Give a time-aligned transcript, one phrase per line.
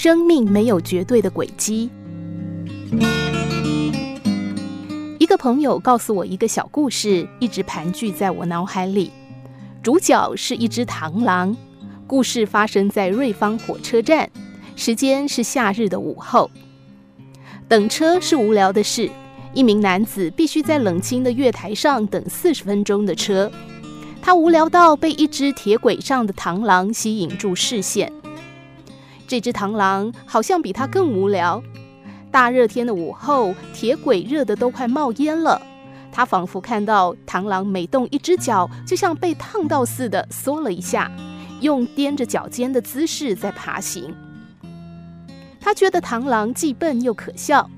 [0.00, 1.90] 生命没有绝对的轨迹。
[5.18, 9.10] 一个朋友告诉我一个小故事，一直盘踞在我脑海里。
[9.82, 11.56] 主角是一只螳螂，
[12.06, 14.30] 故事发生在瑞芳火车站，
[14.76, 16.48] 时间是夏日的午后。
[17.66, 19.10] 等车是无聊的事，
[19.52, 23.50] 一名男子必须在冷清的月台上等四十分钟的车。
[24.22, 28.12] 他无聊到被一只铁轨上的螳螂吸引住视线。
[29.28, 31.62] 这只螳螂好像比他更无聊。
[32.30, 35.60] 大热天的午后，铁轨热得都快冒烟了。
[36.10, 41.12] 他仿佛看到螳螂每动一只脚，就像被烫到似的缩了一下，
[41.60, 44.14] 用踮着脚尖的姿势在爬行。
[45.60, 47.70] 他觉得螳螂既笨又可笑。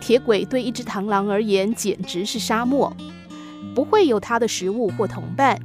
[0.00, 2.94] 铁轨对一只螳螂而言简直是沙漠，
[3.74, 5.58] 不会有它的食物或同伴。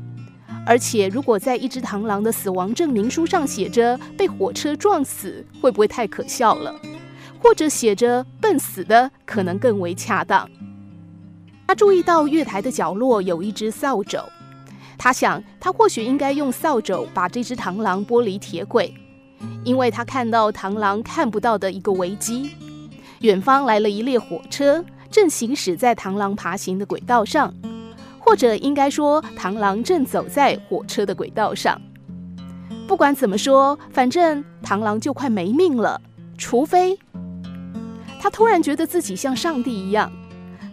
[0.65, 6.73] 而且，如果在一只螳螂的死亡证明书上写着被火车撞死，会不会太可笑了？
[7.41, 10.47] 或者写着笨死的，可能更为恰当。
[11.67, 14.23] 他注意到月台的角落有一只扫帚，
[14.97, 18.93] 他想，他或许应该用扫帚把这只螳螂剥离铁轨，
[19.63, 22.51] 因为他看到螳螂看不到的一个危机：
[23.21, 27.51] 远方来了一列火车，正行驶在螳螂爬行的轨道上。
[28.23, 31.81] 或者应该说，螳螂正走在火车的轨道上。
[32.87, 35.99] 不管怎么说，反正螳螂就快没命了。
[36.37, 36.97] 除非
[38.21, 40.11] 他突然觉得自己像上帝一样，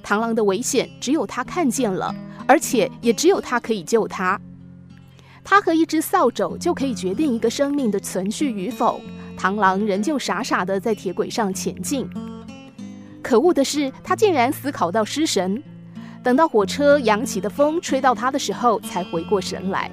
[0.05, 2.15] 螳螂的危险只有他看见了，
[2.47, 4.41] 而且也只有他可以救他。
[5.43, 9.01] 他和一只扫帚就可以决定一个生命的存续与否。
[9.39, 12.09] 螳螂仍旧傻傻地在铁轨上前进。
[13.23, 15.63] 可恶的是，他竟然思考到失神。
[16.23, 19.91] 等到火车扬起的风吹到他的时候，才回过神来。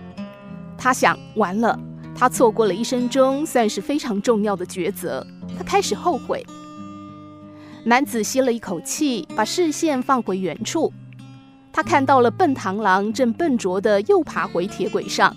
[0.78, 1.80] 他想，完了，
[2.16, 5.26] 他错过了一生中算是非常重要的抉择。
[5.58, 6.46] 他开始后悔。
[7.86, 10.92] 男子吸了一口气，把视线放回原处。
[11.72, 15.36] 他看到了笨螳螂正笨拙地又爬回铁轨上。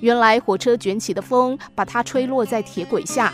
[0.00, 3.32] 原来火车卷起的风把它吹落在铁轨下。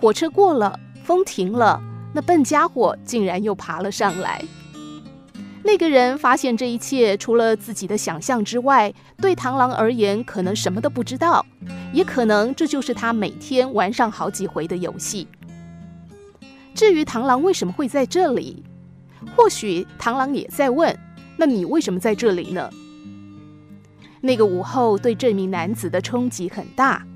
[0.00, 1.78] 火车过了，风停了，
[2.14, 4.42] 那笨家伙竟然又爬了上来。
[5.62, 11.44] 那个人发现这一切，除了自己的想象之外，对螳螂而言，可能什么都不知道，
[11.92, 15.28] 也可能这就是他每天玩上好几回的游戏。
[16.74, 18.64] 至于螳螂为什么会在这里，
[19.36, 20.98] 或许螳螂也在问：
[21.36, 22.70] 那你为什么在这里呢？
[24.22, 27.06] 那个午后对这名男子的冲击很大。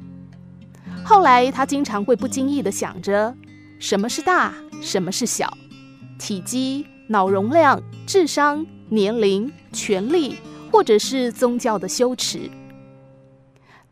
[1.03, 3.35] 后来他经常会不经意地想着：
[3.79, 5.57] 什么是大，什么是小，
[6.19, 6.87] 体积。
[7.07, 10.37] 脑容量、智商、年龄、权力，
[10.73, 12.51] 或者是宗教的羞耻，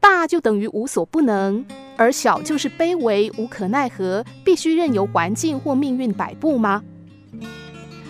[0.00, 1.64] 大就等于无所不能，
[1.96, 6.82] 而小就是卑微、无可奈何，必须任由环境或命运摆布吗？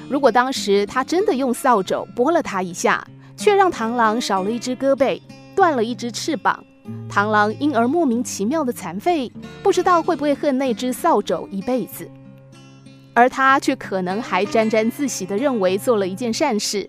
[0.08, 3.04] 如果当时他真的用扫帚拨了他一下，
[3.36, 5.20] 却让螳螂少了一只胳膊，
[5.56, 6.64] 断了一只翅膀，
[7.10, 12.08] 螳螂因而莫名其妙的残废，不知道会不会恨那只扫帚一辈子。
[13.14, 16.88] 而他却可能还沾沾自喜地认为做了一件善事，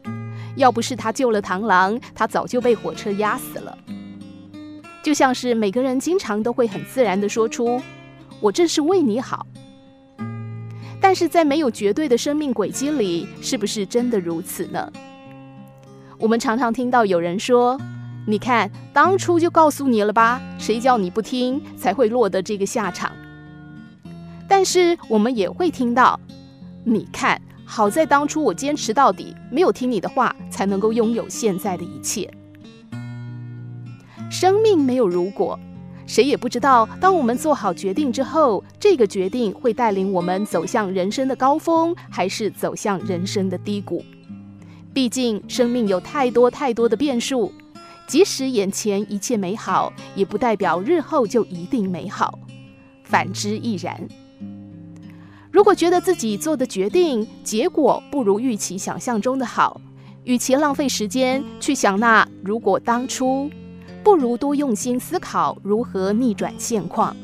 [0.56, 3.78] 要不是他救了螳螂，他早就被火车压死了。
[5.04, 7.82] 就像是每个人经常都会很自然地说出
[8.40, 9.46] “我这是为你好”，
[11.02, 14.90] 但是在没有绝对的生命轨迹里，是不是真的如此呢？
[16.18, 17.78] 我们常常听到有人说
[18.26, 23.12] ：“你看，当初就告诉你了吧，谁叫你不听，才会落得这个下场。”
[24.56, 26.20] 但是我们也会听到，
[26.84, 32.32] 你看，好在当初我坚持到底，没有听你的话，才能够拥有现在的一切。
[34.30, 35.60] 生命没有如果，
[36.06, 44.06] 谁也不知道，当我们做好决定之后，这个决定会带领我们走向人生的高峰，还是走向人生的低谷。
[44.94, 47.52] 毕竟，生命有太多太多的变数，
[48.06, 52.38] 即使眼前一切美好，也不代表日后就一定美好，
[53.04, 54.08] 反之亦然。
[55.54, 59.80] 如果觉得自己做的决定结果不如预期想象中的好，
[60.24, 63.48] 与其浪费时间去想那如果当初，
[64.04, 67.16] 不如多用心思考如何逆转现况。